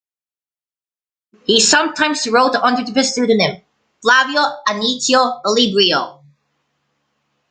[1.45, 3.61] He sometimes wrote under the pseudonym
[4.01, 6.23] Flavio Anicio Olibrio.